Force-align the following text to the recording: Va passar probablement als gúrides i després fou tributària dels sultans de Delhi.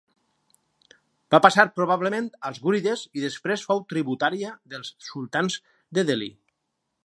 Va 1.33 1.39
passar 1.45 1.65
probablement 1.79 2.31
als 2.49 2.61
gúrides 2.63 3.03
i 3.19 3.25
després 3.27 3.67
fou 3.69 3.85
tributària 3.95 4.57
dels 4.75 4.93
sultans 5.11 5.63
de 5.99 6.09
Delhi. 6.13 6.35